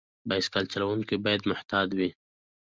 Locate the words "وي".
1.97-2.09